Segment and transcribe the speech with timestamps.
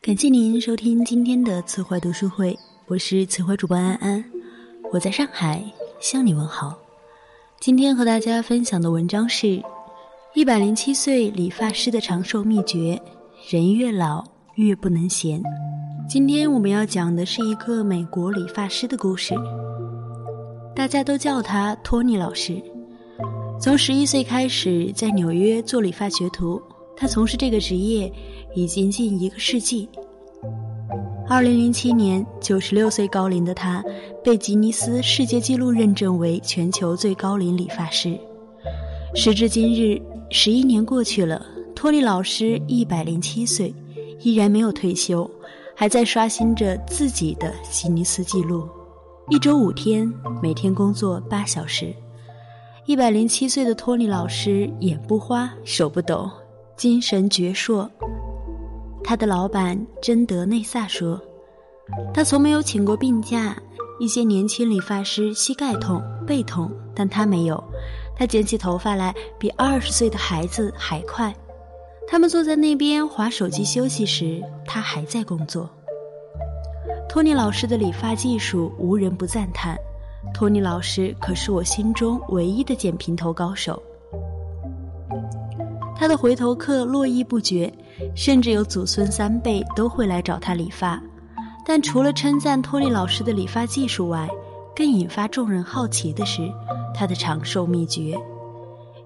[0.00, 2.56] 感谢您收听今天的词汇读书会，
[2.86, 4.24] 我是词汇主播安安，
[4.92, 5.62] 我在上海
[5.98, 6.78] 向你问好。
[7.58, 9.46] 今天和大家分享的文章是
[10.34, 12.98] 《一百零七岁理发师的长寿秘诀》，
[13.52, 14.24] 人越老
[14.54, 15.42] 越不能闲。
[16.08, 19.34] 今天我们要讲的是一个美国理发师的故事，
[20.76, 22.62] 大家都叫他托尼老师。
[23.60, 26.62] 从十一岁开始在纽约做理发学徒，
[27.00, 28.12] 他从事这个职业
[28.56, 29.88] 已经近一个世纪。
[31.28, 33.84] 二零零七年，九十六岁高龄的他
[34.24, 38.18] 被吉尼斯世界纪录认证为全球最高龄理发师。
[39.14, 43.72] 时至今日，十一年过去了，托尼老师一百零七岁，
[44.22, 45.30] 依然没有退休，
[45.76, 48.68] 还在刷新着自己的吉尼斯纪录：
[49.28, 50.12] 一周五天，
[50.42, 51.94] 每天工作八小时。
[52.86, 56.28] 一百零七岁的托尼老师眼不花，手不抖，
[56.78, 57.86] 精神矍铄。
[59.02, 61.20] 他的老板珍德内萨说
[62.14, 63.56] ：“他从没有请过病假。
[63.98, 67.62] 一些年轻理发师膝盖痛、背痛，但他没有。
[68.16, 71.34] 他剪起头发来比二十岁的孩子还快。
[72.06, 75.68] 他们坐在那边划手机休息时，他还在工作。”
[77.10, 79.76] 托尼老师的理发技术无人不赞叹。
[80.32, 83.82] 托尼老师可是我心中唯一的剪平头高手。
[85.98, 87.72] 他的回头客络绎不绝，
[88.14, 91.02] 甚至有祖孙三辈都会来找他理发。
[91.66, 94.28] 但除了称赞托尼老师的理发技术外，
[94.76, 96.48] 更引发众人好奇的是
[96.94, 98.16] 他的长寿秘诀。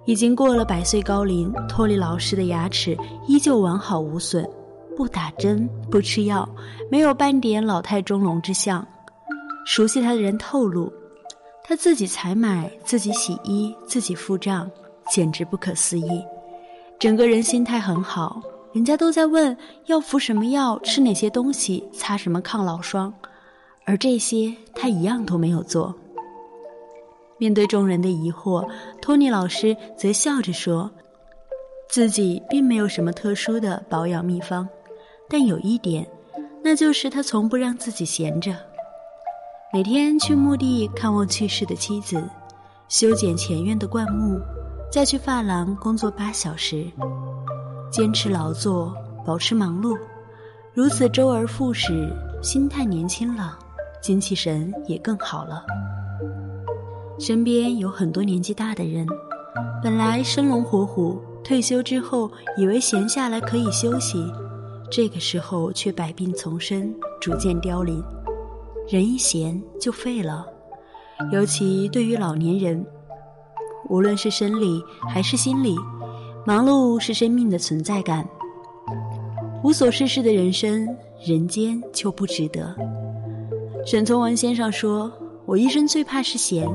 [0.04, 4.46] 已经过了百岁高龄，托尼老师的牙齿依旧完好无损，
[4.94, 6.46] 不打针，不吃药，
[6.90, 8.86] 没有半点老态钟龙之相。
[9.64, 10.92] 熟悉他的人透露。
[11.64, 14.68] 他自己采买，自己洗衣，自己付账，
[15.08, 16.22] 简直不可思议。
[17.02, 18.40] 整个人心态很好，
[18.72, 23.12] 人家都在问要服什么药，吃哪些东西，擦什么抗老霜，
[23.84, 25.92] 而这些他一样都没有做。
[27.38, 28.64] 面对众人的疑惑，
[29.00, 30.88] 托尼老师则笑着说，
[31.88, 34.68] 自己并没有什么特殊的保养秘方，
[35.28, 36.06] 但有一点，
[36.62, 38.54] 那就是他从不让自己闲着。
[39.72, 42.22] 每天去墓地看望去世的妻子，
[42.88, 44.40] 修剪前院的灌木，
[44.92, 46.86] 再去发廊工作八小时，
[47.90, 48.94] 坚持劳作，
[49.24, 49.98] 保持忙碌，
[50.74, 53.58] 如此周而复始，心态年轻了，
[54.02, 55.64] 精气神也更好了。
[57.18, 59.06] 身边有很多年纪大的人，
[59.82, 64.30] 本来生龙活虎，退休之后以为闲下来可以休息，
[64.90, 68.04] 这个时候却百病丛生，逐渐凋零。
[68.86, 70.44] 人一闲就废了，
[71.32, 72.84] 尤其对于老年人，
[73.92, 75.76] 无论是生理还是心理，
[76.46, 78.26] 忙碌是生命的存在感。
[79.62, 80.88] 无所事事的人生，
[81.22, 82.74] 人间就不值得。
[83.84, 85.12] 沈从文先生说
[85.44, 86.66] ：“我一生最怕是闲，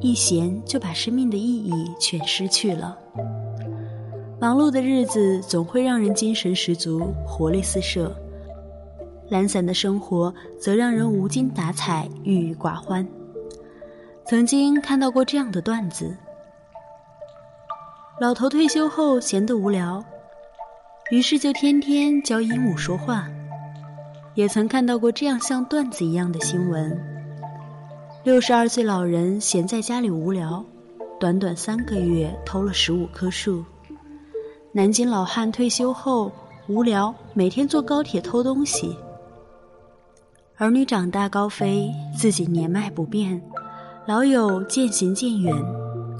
[0.00, 2.96] 一闲就把生命的意义全失去了。”
[4.40, 8.10] 忙碌的日子总会让人精神十足，活力四射。
[9.28, 13.06] 懒散的生活则让人无精打采、郁郁寡欢。
[14.24, 16.16] 曾经看到过这样的段子：
[18.18, 20.02] 老头退休后闲得无聊，
[21.10, 23.28] 于是就天天教鹦鹉说话。
[24.34, 26.98] 也曾看到过这样像段子一样的新闻：
[28.24, 30.64] 六十二岁老人闲在家里无聊，
[31.20, 33.62] 短短三个月偷了十五棵树。
[34.72, 36.32] 南京老汉退休后
[36.68, 38.96] 无聊，每天坐高铁偷东西。
[40.56, 43.42] 儿女长大高飞，自己年迈不变，
[44.06, 45.54] 老友渐行渐远，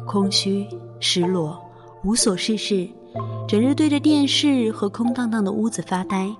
[0.07, 0.67] 空虚、
[1.01, 1.59] 失落，
[2.07, 2.89] 无所事事，
[3.49, 6.33] 整日对着电视和空荡荡的屋子发呆。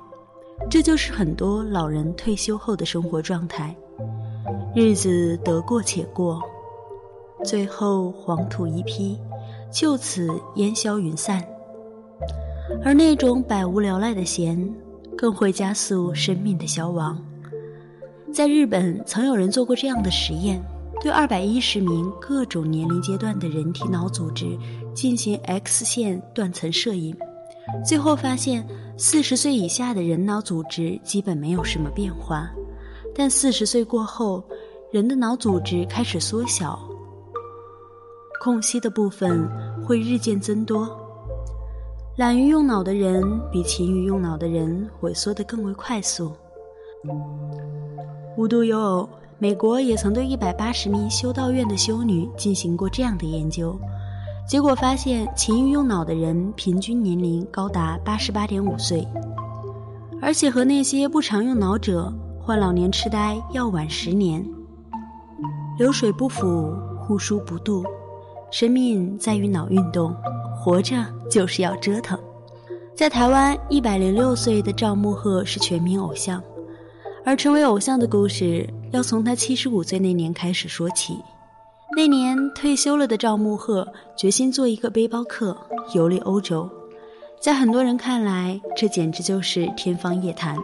[0.71, 3.75] 这就是很多老人退休后的生活状态，
[4.77, 6.41] 日子得过且过，
[7.45, 9.19] 最后黄土一批，
[9.73, 11.45] 就此烟消云散。
[12.85, 14.73] 而那种百无聊赖的闲，
[15.19, 17.21] 更会加速生命的消亡。
[18.33, 20.65] 在日本，曾有人做过这样的实验：
[21.03, 24.59] 对二百一十名各种年龄阶段的人体脑组织
[24.95, 27.17] 进行 X 线断层摄影，
[27.87, 28.67] 最后发现，
[28.97, 32.51] 四十岁以下的人脑组织基本没有什么变化，
[33.15, 34.43] 但四十岁过后，
[34.91, 36.79] 人的脑组织开始缩小，
[38.43, 39.49] 空隙的部分
[39.85, 40.89] 会日渐增多。
[42.17, 43.23] 懒于用脑的人
[43.53, 46.33] 比勤于用脑的人萎缩得更为快速。
[48.37, 53.79] 无独有偶，美国也曾对一百八十名修道院的修女进行过这样的研究，
[54.49, 59.07] 结果发现勤于用脑的人平均年龄高达八十八点五岁，
[60.23, 62.11] 而且和那些不常用脑者
[62.41, 64.43] 患老年痴呆要晚十年。
[65.79, 67.85] 流水不腐，户枢不蠹，
[68.51, 70.17] 生命在于脑运动，
[70.59, 70.97] 活着
[71.31, 72.19] 就是要折腾。
[72.95, 76.43] 在台湾，一百零六岁的赵慕鹤是全民偶像，
[77.27, 81.19] 而成为偶像的故事要从他七十五岁那年开始说起。
[81.95, 83.87] 那年退休了的赵慕鹤
[84.17, 85.57] 决心做一个背包客，
[85.95, 86.69] 游历欧洲。
[87.41, 90.57] 在很多人看来，这简直就是天方夜谭。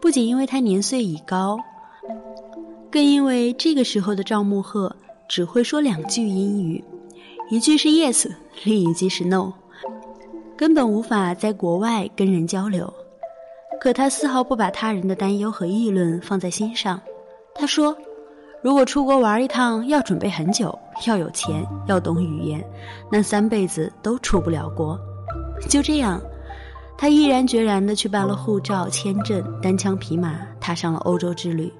[0.00, 1.58] 不仅因为他年岁已高，
[2.90, 4.94] 更因为这个时候的赵慕鹤
[5.28, 6.84] 只会说两句英语，
[7.50, 8.30] 一句是 yes，
[8.64, 9.52] 另一句是 no，
[10.56, 12.92] 根本无法在国外跟人交流。
[13.80, 17.00] 可他丝毫不把他人的担忧和议论放在心上。
[17.58, 17.96] 他说
[18.62, 22.64] ：“如果出国玩一趟要准备很久，要有钱，要懂语言，
[23.10, 24.98] 那三辈子都出不了国。”
[25.68, 26.20] 就这样，
[26.98, 31.72] 他毅然决然地去办了护照、签证，单枪匹马踏上了欧洲之旅。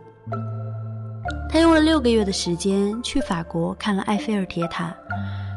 [1.49, 4.95] 他用了六个月的时间去法国看了埃菲尔铁塔，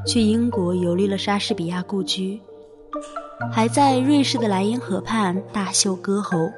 [0.06, 2.40] 去英国游历了莎士比亚故居，
[3.52, 6.52] 还在瑞士的莱茵河畔大秀歌喉。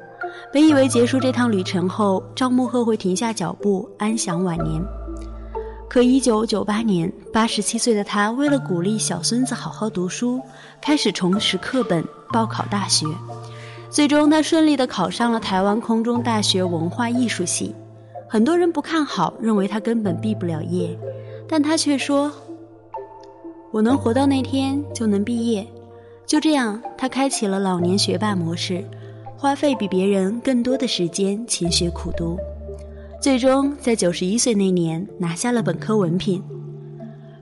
[0.52, 4.82] 本以为结束这趟旅程后，赵慕鹤会停下脚步，安享晚年。
[5.88, 10.40] 可一九九八年，八十七岁的他为了鼓励小孙子好好读书，
[10.80, 12.02] 开始重拾课本，
[12.32, 13.06] 报考大学。
[13.90, 17.74] 最终，他顺利地考上了台湾空中大学文化艺术系。
[18.26, 20.98] 很多人不看好，认为他根本毕不了业，
[21.46, 22.32] 但他却说
[23.70, 25.66] ：“我能活到那天就能毕业。”
[26.24, 28.82] 就这样，他开启了老年学霸模式，
[29.42, 32.38] 花费比别人更多的时间勤学苦读。
[33.20, 36.40] 最终，在九十一岁那年拿下了本科文凭。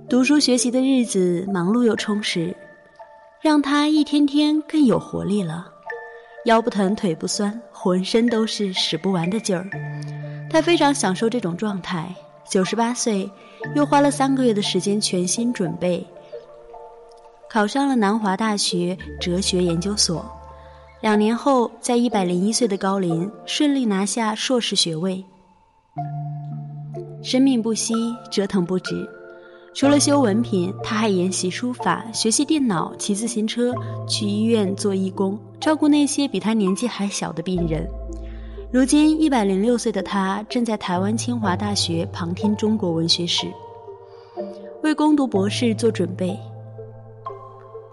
[0.08, 2.56] 读书学习的日子忙碌又充实，
[3.42, 5.70] 让他一天天更有活力了。
[6.46, 9.68] 腰不疼，腿不酸，浑身都是使不完的劲儿。
[10.48, 12.08] 他非常享受这种状态。
[12.48, 13.30] 九十八岁，
[13.76, 16.02] 又花了三个月的时间全心准备，
[17.50, 20.24] 考上了南华大学哲学研究所。
[21.02, 25.24] 两年后，在一百零一岁的高龄，顺利拿下硕士学位。
[27.22, 27.94] 生命不息，
[28.30, 29.08] 折腾不止。
[29.72, 33.72] 除了修文凭，他还研习书法、学习电脑、骑自行车，
[34.06, 37.88] 去医院做义工，照顾那些比他年纪还小的病人。
[38.70, 43.46] 如今一百零六岁的他，正在台湾清华大学旁听中国文学史，
[44.82, 46.38] 为攻读博士做准备。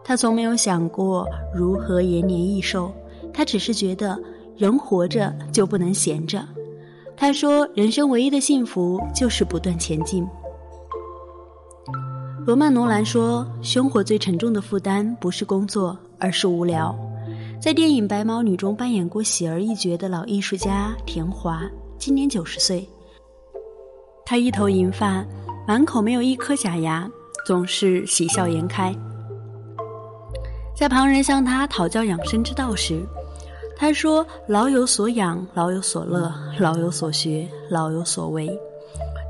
[0.07, 2.89] 他从没有想过如何延年益寿，
[3.33, 4.18] 他只是觉得
[4.56, 6.42] 人活着就不能闲着。
[7.18, 10.25] 他说：“人生唯一的幸福就是不断前进。”
[12.48, 16.98] 罗曼·罗兰说：“生活最沉重的负担不是工作，而是无聊。”
[17.62, 22.88] 在电影《白毛女》中扮演过喜儿一角的老艺术家田华，今年九十岁。
[24.25, 25.25] 他一头银发，
[25.68, 27.12] 满口没有一颗假牙，
[27.45, 28.95] 总是喜笑颜开。
[30.77, 33.03] 在旁人向他讨教养生之道时，
[33.75, 38.47] 他说：“老有所养，老有所乐，老有所学，老有所为。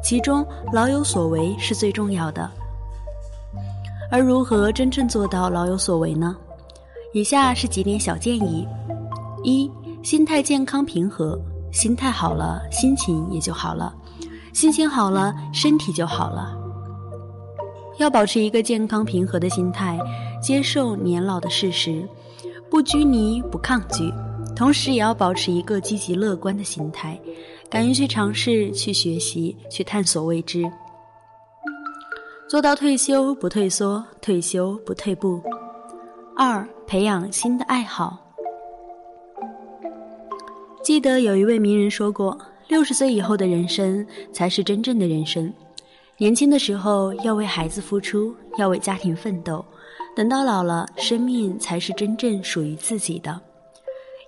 [0.03, 2.51] 其中，老有所为是最重要的。
[4.11, 6.35] 而如何真正做到老有所为呢？
[7.13, 8.67] 以下是几点小建议：
[9.41, 9.71] 一、
[10.03, 11.39] 心态健康平和，
[11.71, 13.93] 心态好了，心情也就好了；
[14.53, 16.53] 心情好了，身体就好了。
[17.99, 19.97] 要保持一个健康平和的心态，
[20.41, 22.07] 接受年老的事实，
[22.69, 24.11] 不拘泥，不抗拒。”
[24.55, 27.19] 同时也要保持一个积极乐观的心态，
[27.69, 30.63] 敢于去尝试、去学习、去探索未知，
[32.49, 35.39] 做到退休不退缩，退休不退步。
[36.35, 38.17] 二、培养新的爱好。
[40.83, 42.35] 记得有一位名人说过
[42.67, 44.03] ：“六十岁以后的人生
[44.33, 45.53] 才是真正的人生。
[46.17, 49.63] 年轻的时候要为孩子付出，要为家庭奋斗，
[50.17, 53.39] 等到老了，生命才是真正属于自己的。”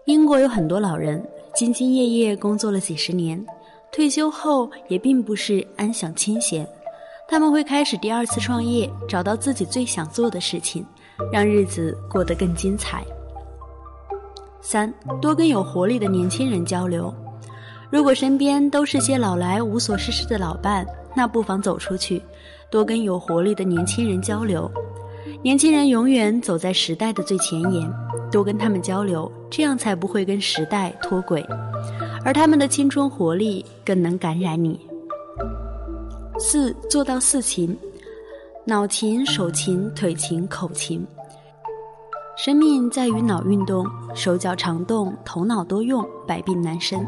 [0.06, 1.20] 英国有很多老人
[1.56, 3.44] 兢兢业业工作了几十年，
[3.92, 6.64] 退休后也并不是安享清闲，
[7.28, 10.86] 他们会开始第二次创业，找到自己最想做的事情，
[11.34, 13.04] 让日子过得更精彩。
[14.62, 17.12] 三多跟有活力的年轻人交流，
[17.90, 22.22] 如果身边都是些老来无所事事的老伴，那不妨走出去，
[22.70, 24.72] 多跟有活力的年轻人交流。
[25.42, 27.90] 年轻人永远走在时代的最前沿，
[28.30, 31.46] 多跟他们交流，这样才不会跟时代脱轨，
[32.26, 34.78] 而他们的青春活力更能感染你。
[36.38, 37.78] 四做到四勤：
[38.66, 41.08] 脑勤、手勤、腿勤、口勤。
[42.36, 47.06] 生命在于脑运动，手脚常动，头脑多用，百病难生。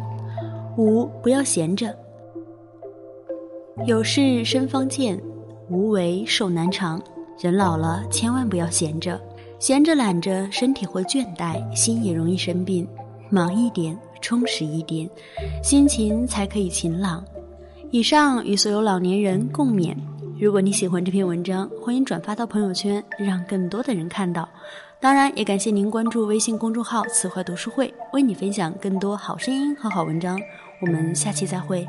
[0.78, 1.94] 五不要闲着，
[3.86, 5.22] 有事身方见，
[5.70, 7.02] 无为寿难长。
[7.42, 9.20] 人老了，千万不要闲着，
[9.58, 12.88] 闲着懒着，身体会倦怠，心也容易生病。
[13.32, 15.10] 忙一点，充实一点，
[15.64, 17.26] 心情才可以晴朗。
[17.90, 19.96] 以上与所有老年人共勉。
[20.40, 24.48] 如果你喜欢这篇文章，欢迎转发到朋友圈，让更多的人看到。
[25.00, 30.40] 当然，也感谢您关注微信公众号“词怀读书会”，为你分享更多好声音和好文章。
[30.80, 31.88] 我们下期再会。